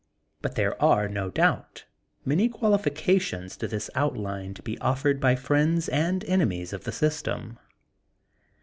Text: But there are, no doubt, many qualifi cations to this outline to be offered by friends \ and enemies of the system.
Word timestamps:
But 0.41 0.55
there 0.55 0.81
are, 0.81 1.07
no 1.07 1.29
doubt, 1.29 1.85
many 2.25 2.49
qualifi 2.49 2.89
cations 2.91 3.55
to 3.59 3.67
this 3.67 3.87
outline 3.93 4.55
to 4.55 4.63
be 4.63 4.75
offered 4.79 5.19
by 5.21 5.35
friends 5.35 5.87
\ 5.89 5.89
and 5.89 6.23
enemies 6.25 6.73
of 6.73 6.85
the 6.85 6.91
system. 6.91 7.59